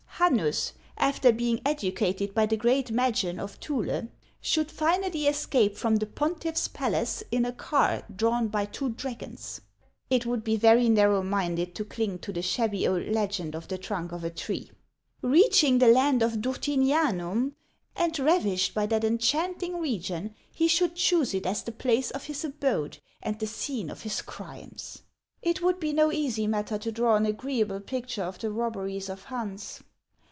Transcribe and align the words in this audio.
Hannus, 0.23 0.73
after 0.97 1.31
being 1.31 1.61
educated 1.65 2.35
by 2.35 2.45
the 2.45 2.55
great 2.55 2.91
Magian 2.91 3.39
of 3.39 3.53
Thule, 3.55 4.07
should 4.39 4.69
finally 4.69 5.25
escape 5.25 5.75
from 5.75 5.95
the 5.95 6.05
pontiff's 6.05 6.67
palace 6.67 7.23
in 7.31 7.43
a 7.43 7.51
car 7.51 8.03
drawn 8.15 8.47
by 8.47 8.65
two 8.65 8.89
dragons,— 8.91 9.61
it 10.11 10.27
would 10.27 10.43
be 10.43 10.57
very 10.57 10.89
narrow 10.89 11.23
minded 11.23 11.73
to 11.73 11.83
cling 11.83 12.19
to 12.19 12.31
the 12.31 12.43
shabby 12.43 12.87
old 12.87 13.07
legend 13.07 13.55
of 13.55 13.67
the 13.67 13.79
trunk 13.79 14.11
of 14.11 14.23
a 14.23 14.29
tree. 14.29 14.69
Reaching 15.23 15.79
the 15.79 15.87
land 15.87 16.21
of 16.21 16.33
Durtinianum, 16.39 17.53
and 17.95 18.19
ravished 18.19 18.75
by 18.75 18.85
that 18.85 19.03
enchanting 19.03 19.71
102 19.71 19.73
HANS 19.73 19.73
OF 19.73 20.05
ICELAND. 20.19 20.23
region, 20.23 20.35
he 20.53 20.67
should 20.67 20.93
choose 20.95 21.33
it 21.33 21.47
as 21.47 21.63
the 21.63 21.71
place 21.71 22.11
of 22.11 22.25
his 22.25 22.45
abode 22.45 22.99
and 23.23 23.39
the 23.39 23.47
scene 23.47 23.89
of 23.89 24.03
his 24.03 24.21
crimes. 24.21 25.01
It 25.41 25.63
would 25.63 25.79
be 25.79 25.91
no 25.93 26.11
easy 26.11 26.45
matter 26.45 26.77
to 26.77 26.91
draw 26.91 27.15
an 27.15 27.25
agreeable 27.25 27.79
picture 27.79 28.21
of 28.23 28.37
the 28.37 28.51
robberies 28.51 29.09
of 29.09 29.23
Hans. 29.23 29.81